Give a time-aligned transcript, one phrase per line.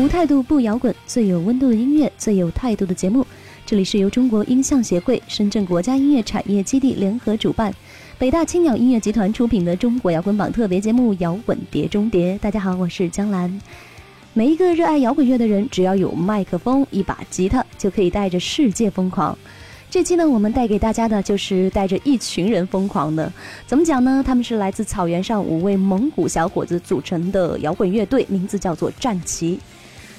[0.00, 3.26] 无态度不摇滚，最有温度的音乐，最有态度的节目。
[3.66, 7.70] 这里是由中国音像协会、深圳国家音乐产业基地联合主办，
[8.18, 12.34] 北大青鸟音乐集团出品的中国摇滚榜特别节目《摇滚碟中谍》。
[12.38, 13.60] 大家好，我是江兰。
[14.32, 19.36] 每一个热爱摇滚乐的人，只要有麦克风、一把吉他，就可以带着世界疯狂。
[19.90, 23.30] 这期呢，我们带给大家的就是带着一群人疯狂的。
[23.66, 24.24] 怎么讲呢？
[24.26, 29.60] 他们是来自草原上五位蒙古小伙子组成的摇滚乐队，名字叫做战旗。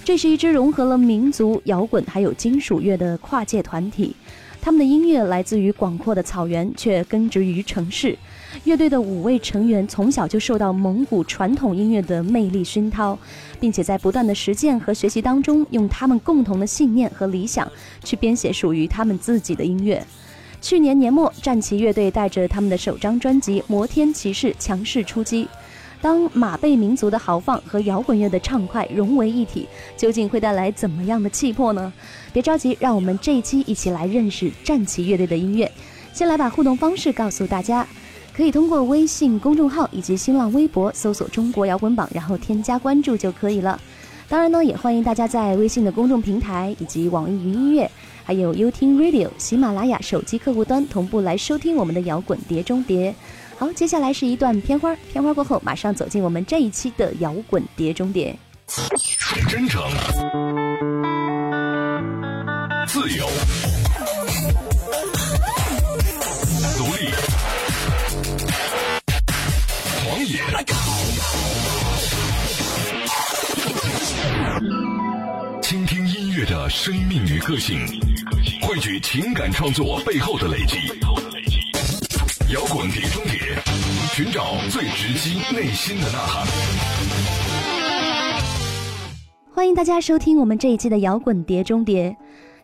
[0.04, 4.16] 这是一支融合了民族摇滚还有金属乐的跨界团体。
[4.60, 8.18] 他们的音乐来自于广阔的草原，却根植于城市。
[8.64, 13.18] 乐队的五位成员从小就受到蒙古传统音乐的魅力熏陶，
[13.60, 17.68] 并且在不断的实践和学习当中，用他们共同的信念和理想
[18.04, 20.04] 去编写属于他们自己的音乐。
[20.60, 25.48] 去年年末，战旗乐队带着他们的首张专辑《摩天骑士》强势出击。
[26.02, 31.94] 当马背民族的豪放和摇滚乐的畅快融为一体，究竟会带来怎么样的气魄呢？
[32.34, 35.72] 别着急，让我们这一期一起来认识战旗乐队的音乐。
[36.12, 37.88] 先来把互动方式告诉大家，
[38.36, 43.80] 可以通过微信公众号以及新浪微博搜索“中国摇滚榜”，然后添加关注就可以了。
[44.28, 47.90] 当然呢，也欢迎大家在微信的公众平台以及网易云音乐，
[48.24, 53.14] 还有优听 Radio、喜马拉雅手机客户端同步来收听我们的摇滚碟中谍。
[53.62, 58.36] 好，接下来是一段片花，片花过后马上走进我们这一期的摇滚碟中谍。
[59.48, 59.80] 真诚，
[62.88, 63.28] 自由，
[66.76, 67.12] 独立，
[70.06, 70.40] 狂野，
[75.62, 77.78] 倾听音乐的生命与个性，
[78.64, 80.78] 汇聚情感创作背后的累积。
[82.54, 83.40] 摇滚碟中谍，
[84.14, 86.46] 寻找最直击内心的呐喊。
[89.54, 92.14] 欢迎大家收听我们这一期的摇滚碟中谍。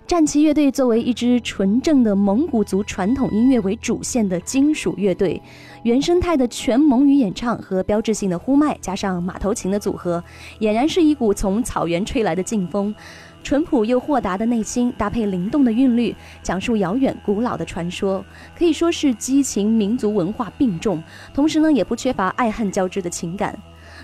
[0.07, 5.41] 战旗乐队作为一支纯正的蒙古族传统音乐为主线的金属乐队，
[5.83, 10.23] 原生态的全蒙语演唱和标志性的呼麦，加上马头琴的组合，
[10.61, 12.95] 俨然是一股从草原吹来的劲风。
[13.43, 18.23] 淳朴又豁达的内心，搭配灵动的韵律，讲述遥远古老的传说，
[18.57, 21.03] 可以说是激情民族文化并重，
[21.33, 23.57] 同时呢，也不缺乏爱恨交织的情感。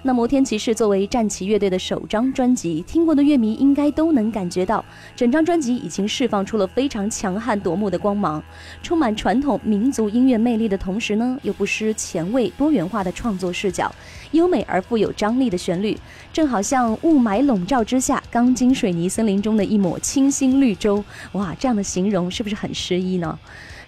[0.06, 4.84] 那摩天骑士作为战旗乐队的首张专辑，听过的乐迷应该都能感觉到，
[5.16, 8.44] 整张专辑已经释放出了非常强悍夺目的光芒，
[8.81, 13.90] 充满传统民族音乐魅力的同时呢，又不失前卫多元化的创作视角，
[14.31, 15.97] 优美而富有张力的旋律，
[16.34, 21.02] 正好像雾霾笼罩之下钢筋水泥森林中的一抹清新绿洲。
[21.31, 23.40] 哇，这样的形容是不是很诗意呢？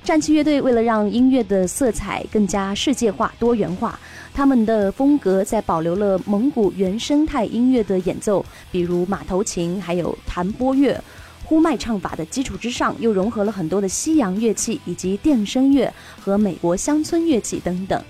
[0.01, 3.99] 战旗乐队为了让音乐的色彩更加世界化、多元化。
[4.35, 11.01] 他们的风格在保留了蒙古原生态音乐的演奏，比如马头琴，还有弹拨乐、
[11.45, 18.03] 呼麦唱法的基础之上，又融合了很多的西洋乐器以及电声乐和美国乡村乐器等等，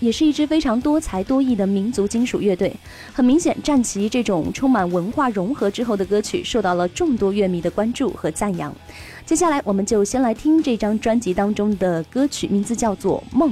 [0.00, 2.76] 也是一支非常多才多艺的民族金属乐队。
[3.14, 8.70] 很明显，战旗这种充满文化融合之后的歌曲，受到了众多乐迷的关注和赞扬。
[9.24, 13.50] 接下来，我们就先来听这张专辑当中的歌曲，名字叫做《梦》。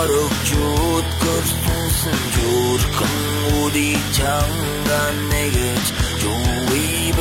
[0.00, 5.86] taruh jut kursun senjur Kemudi jangan negej
[6.24, 7.12] Jui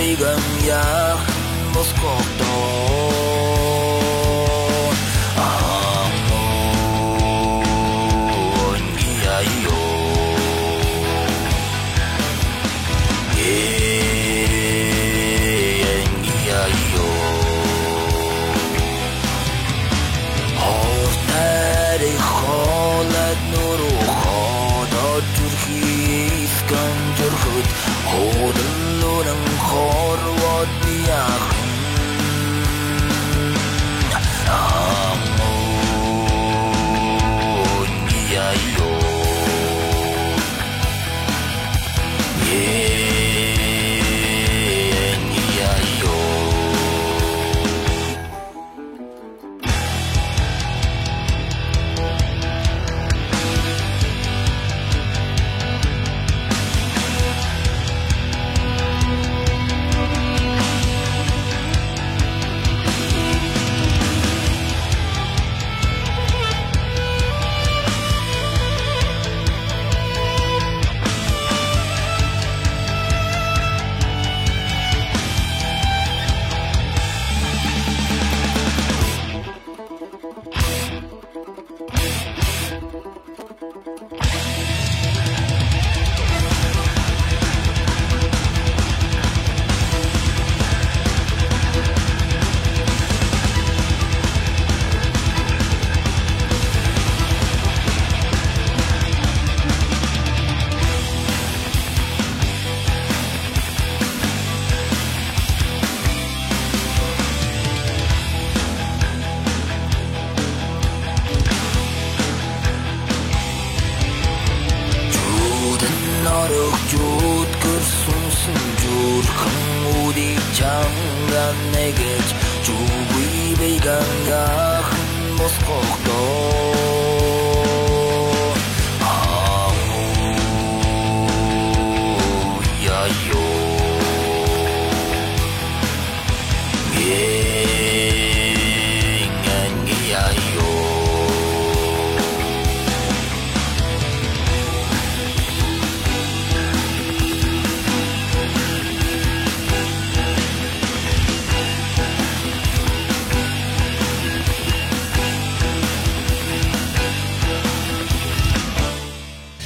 [116.90, 119.60] жууд гэрсүнсэн жүрхэн
[120.04, 122.28] үди чанган нэгэж
[122.66, 126.59] жүгүй бейган яхан босхогдоо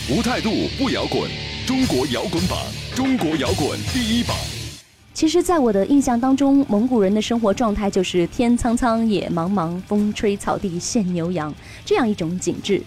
[0.09, 1.31] 无态度不摇滚，
[1.65, 2.59] 中国摇滚榜，
[2.93, 4.35] 中国摇滚第一榜。
[5.13, 11.55] 其实，在我的印象当中，蒙古人的生活状态就是天苍苍，野茫茫，风吹草低见牛羊
[11.85, 12.81] 这样一种景致。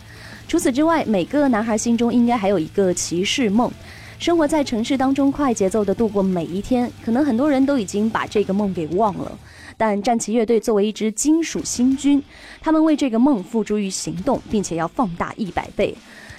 [0.46, 3.72] 除此之外，每个男孩心中应该还有一个骑士梦，
[4.18, 6.92] 生活在城市当中，快节奏的度过每一天。
[7.02, 9.38] 可能很多人都已经把这个梦给忘了，
[9.78, 12.22] 但战旗乐队作为一支金属新军，
[12.60, 15.96] 他们为这个梦付诸于行动，并且要放大一百倍。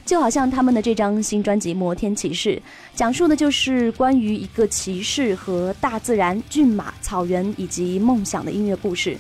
[0.07, 2.55] 就好像他们的这张新专辑《摩天骑士》，
[2.95, 9.17] 讲述的就是关于一个骑士和大自然、骏马、草原以及梦想的音乐故事，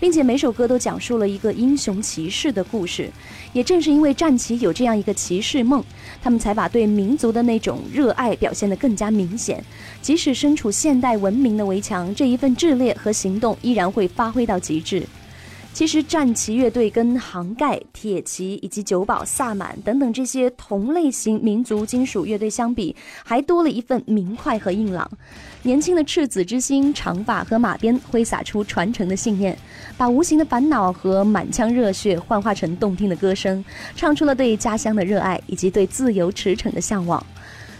[0.00, 3.08] 并且每首歌都讲述了一个英雄骑士的故事。
[3.52, 5.80] 也正是因为战旗有这样一个骑士梦，
[6.20, 9.62] 他们才把对民族的那种热爱表现得更加明显。
[10.02, 15.06] 即使身处现代文明的围墙，这一份炽烈和行动依然会发挥到极致。
[15.74, 22.94] 其实，战旗乐队跟杭盖、铁骑以及九保、萨满等等这些同类型民族金属乐队相比，
[23.24, 25.10] 还多了一份明快和硬朗。
[25.62, 29.58] 年轻的赤子之心，长发和马鞭挥洒出传承的信念，
[29.96, 33.62] 把无形的烦恼和满腔热血幻化成动听的歌声，
[33.96, 37.20] 唱出了对家乡的热爱以及对自由驰骋的向往。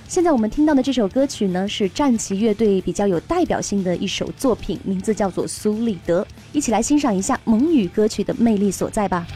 [0.07, 6.23] 现在我们听到的这首歌曲呢，是战旗乐队比较有代表性的一首作品，名字叫做《苏利德》。
[6.53, 9.27] 一起来欣赏一下蒙语歌曲的魅力所在吧。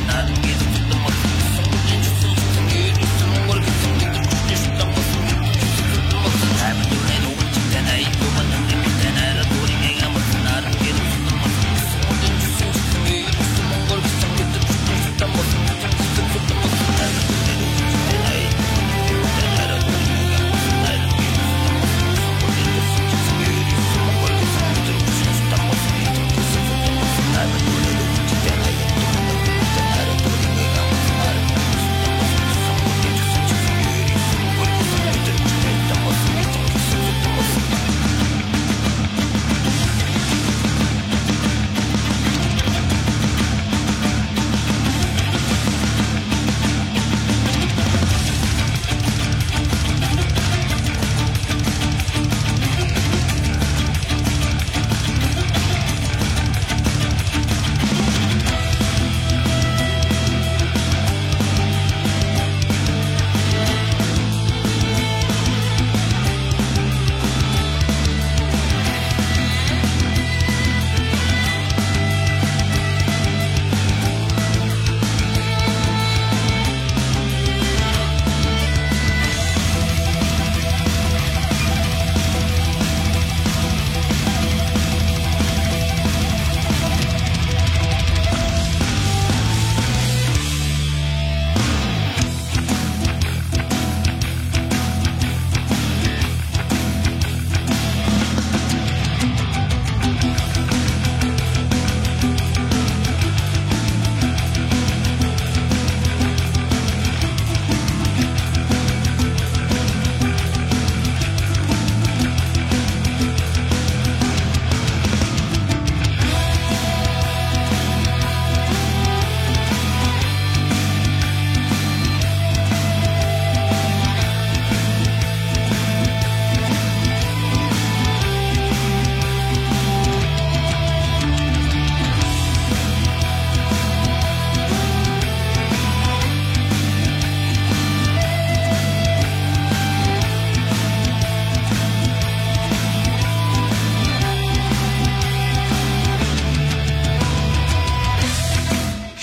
[0.09, 0.72] I'm going.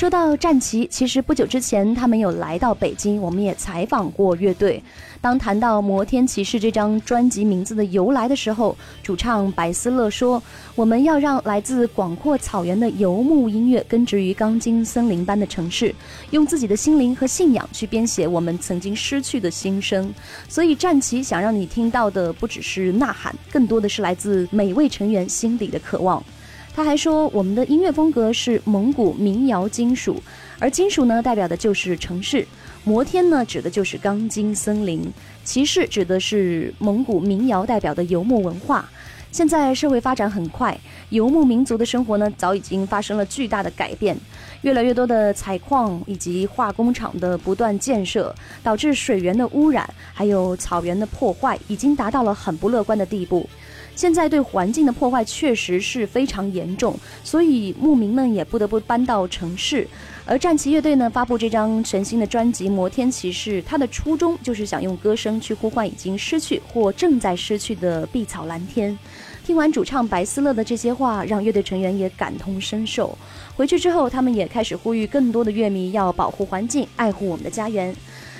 [0.09, 4.81] 说到战旗，其实不久之前他们有来到北京，我们也采访过乐队。
[5.21, 10.41] 当谈到《摩天骑士》这张专辑名字的由来的时候，主唱白思乐说
[10.73, 15.93] ：“我们要让来自广阔草原的游牧音乐根植于钢筋森林般的城市，
[16.31, 20.11] 用自己的心灵和信仰去编写我们曾经失去的心声。
[20.47, 26.23] 所以，战旗想让你听到的不只是呐喊，更多的是来自每位成员心底的渴望。”
[26.75, 30.21] 他还说，我们的音乐风格是蒙古民谣金属，
[30.59, 32.45] 而金属呢，代表的就是城市；
[32.85, 35.01] 摩天呢，指的就是钢筋森林；
[35.43, 38.89] 骑士指的是蒙古民谣代表的游牧文化。
[39.31, 40.75] 现在社会发展很快，
[41.09, 44.17] 游牧民族的生活呢，早已经发生了巨大的改变。
[44.61, 48.33] 越来越多的采矿以及化工厂的不断建设，
[48.63, 53.47] 导致水源的污染，还有草原的破坏，已经达到了很不乐观的地步。
[53.99, 59.85] 现在对环境的破坏确实是非常严重，所以牧民们也不得不搬到城市。
[60.25, 68.97] 而战旗乐队呢，发布这张全新的专辑《摩天骑士》，它的初衷就是想用歌声去呼唤已经失去或正在失去的碧草蓝天。
[69.45, 73.17] 听完主唱白思乐的这些话，让乐队成员也感同身受。
[73.57, 77.93] 回去之后，他们也开始呼吁更多的乐迷要保护环境，爱护我们的家园。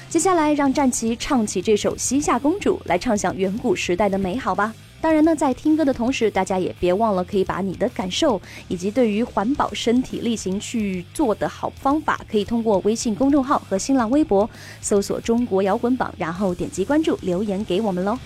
[0.08, 4.74] 接下来，让战旗唱起这首《西夏公主》，来畅想远古时代的美好吧。
[5.01, 14.50] 当然呢，在听歌的同时，大家也别忘了可以把你的感受以及对于环保身体力行去做的好方法，可以通过微信公众号和新浪微博
[14.82, 18.18] 搜索“中国摇滚榜”，然后点击关注，留言给我们喽。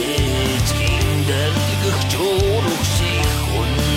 [0.00, 3.89] Сечгин дэрдгэх чөөрөх шиг хүн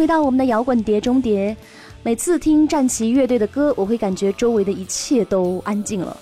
[0.00, 1.54] 回到我们的摇滚碟中碟，
[2.02, 6.16] 每次听战旗乐队的歌，我会感觉周围的一切都安静了。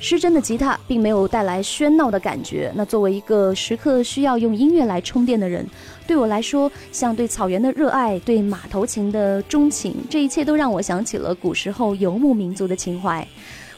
[0.00, 2.72] 失真的吉他并没有带来喧闹的感觉。
[2.74, 5.64] 那作为一个时刻需要用音乐来充电的人，
[6.04, 13.24] 对我来说，像对草原的热爱，对马头琴的钟情，这一切都让我想起了古时候游牧民族的情怀。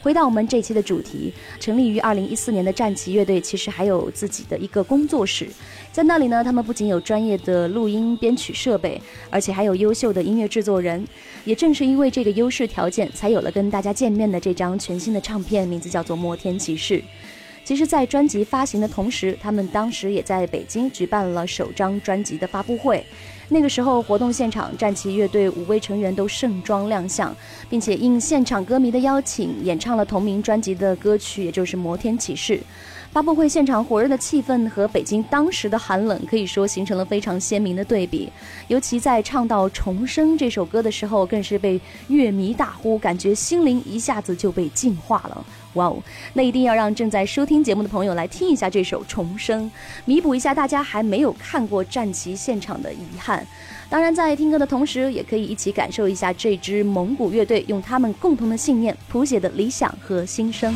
[0.05, 5.49] 回到我们这期的主题，成立于二零一四年的战旗乐队，其实还有自己的一个工作室，
[5.91, 11.03] 在那里呢，他们不仅有专业的录音编曲设备，而且还有优秀的音乐制作人。
[11.47, 16.99] 也正是因为这个优势条件，才有了跟大家见面的这张全新的唱片，名字叫做《摩天骑士》。
[17.65, 23.03] 其实，在专辑发行的同时，他们当时也在北京举办了首张专辑的发布会。
[23.49, 27.35] 那个时候，活动现场，战旗乐队五位成员都盛装亮相，
[27.69, 32.57] 并且应现场歌迷的邀请，演唱了同名专辑的歌曲，也就是《摩天骑士》。
[33.15, 38.29] 发布会现场火热的气氛和北京当时的寒冷，可以说形成了非常鲜明的对比。
[38.67, 45.47] 尤其在唱到《重生》这首歌的时候，更是被乐迷大呼，感觉心灵一下子就被净化了。
[45.75, 49.67] 哇哦，那一定要让正在收听节目的朋友来听一下这首《重生》，
[50.05, 53.47] 弥补一下大家还没有看过战旗现场的遗憾。
[53.89, 60.75] 当然，在听歌的同时，也可以一起感受一下这支蒙古乐队用他们共同的信念谱写的理想和心声。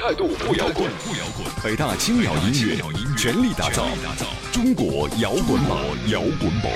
[0.00, 2.76] 态度不摇滚，不摇滚北大青鸟音乐
[3.16, 3.84] 全力打造
[4.52, 6.72] 中国摇滚榜，摇滚榜。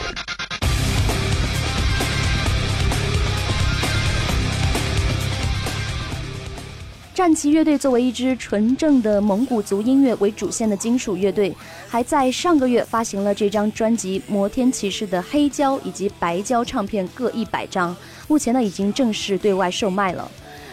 [7.15, 11.55] 战旗乐队作为一支纯正的蒙古族音乐为主线的金属乐队，
[11.89, 17.95] 还在上个月发行了这张专辑《摩天骑士》的黑胶以及白胶唱片各一百张，
[18.27, 20.29] 目前呢已经正式对外售卖了。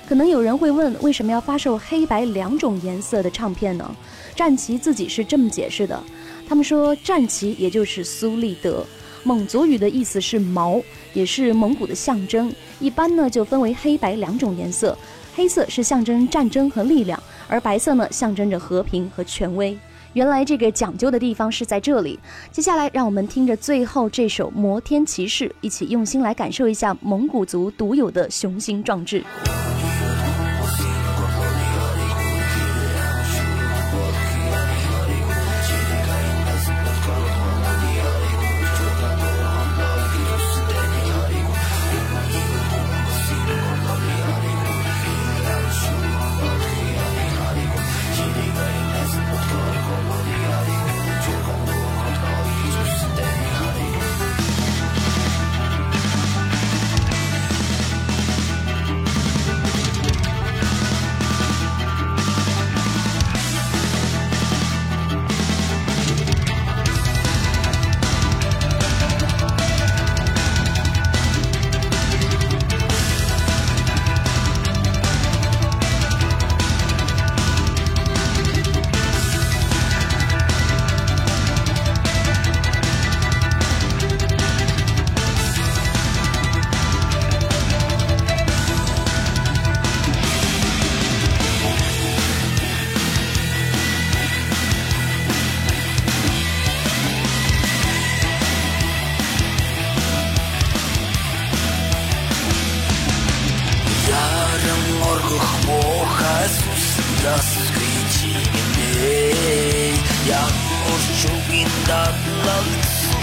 [0.10, 3.96] 可能有人会问，为什么要发售黑白两种颜色的唱片呢？
[4.36, 6.04] 战旗自己是这么解释的，
[6.48, 8.84] 他们说战旗也就是苏利德，
[9.24, 10.82] 蒙族语的意思是毛，
[11.14, 12.52] 也是蒙古的象征。
[12.80, 14.98] 一般呢就分为黑白两种颜色，
[15.36, 19.78] 黑色是象征战争和力量，而白色呢象征着和平和权威。
[20.14, 22.20] 原来这个讲究的地方是在这里。
[22.52, 29.24] 接下来让我们听着最后这首《摩天骑士》，一起用心来感受一下蒙古族独有的雄心壮志。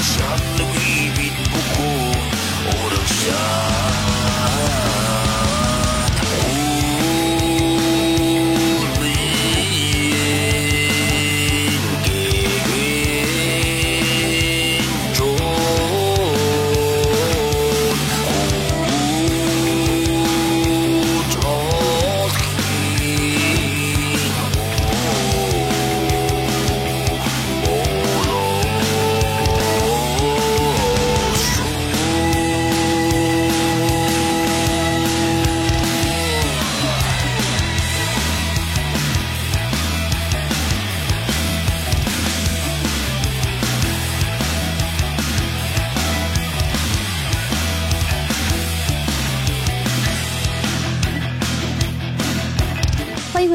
[0.07, 0.39] Uzak
[0.71, 1.91] ibit buku
[2.71, 3.86] Orang sah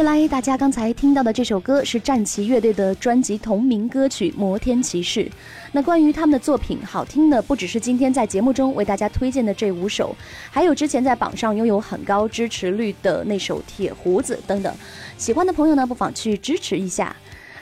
[0.03, 5.25] 来，大家刚才听到的这首歌是战旗乐队的专辑同名歌曲《摩天骑士》。
[5.71, 10.15] 那关于他们的作品，好听的不只是今天在节目中为大家推荐的这五首，
[10.49, 14.73] 还有之前在榜上拥有很高支持率的那首《铁胡子》等等。
[15.17, 17.15] 喜欢的朋友呢，不妨去支持一下。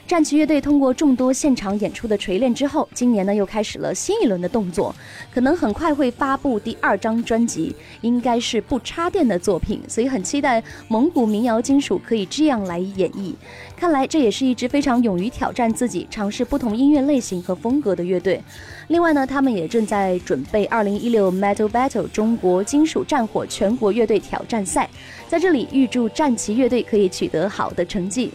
[0.10, 4.94] 战旗乐队通过众多现场演出的锤炼之后，今年呢又开始了新一轮的动作，
[5.32, 13.36] 可能很快会发布第二张专辑，应该是不插电的作品，所以很期待蒙古民谣金属可以这样来演绎。
[13.78, 18.44] 看来这也是一支非常勇于挑战自己、尝试不同音乐类型和风格的乐队。
[18.88, 24.90] 另外呢，他们也正在准备2016 Metal Battle 中国金属战火全国乐队挑战赛，
[25.28, 28.32] 在这里预祝战旗乐队可以取得好的成绩。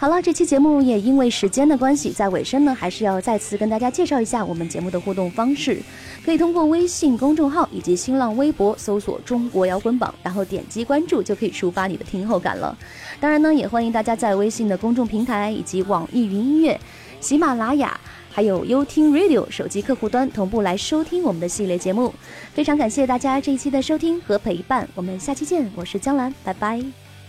[0.00, 5.78] 好了，这期节目也因为时间的关系，在尾声呢，还是要再次跟大家介绍一下我们节目的互动方式。
[6.24, 12.74] 可以通过微信公众号以及新浪微博搜索“中国摇滚榜”，然后点击关注就可以触发你的听后感了。
[13.20, 16.80] 当然呢，也欢迎大家在微信的公众平台以及网易云音乐、
[17.20, 18.00] 喜马拉雅。
[18.30, 22.14] 还有优听 Radio 手机客户端同步来收听我们的系列节目，
[22.54, 27.09] 非常感谢大家这一期的收听和陪伴，我们下期见，我是江兰，拜拜。